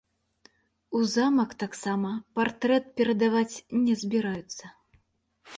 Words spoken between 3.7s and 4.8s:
не збіраюцца.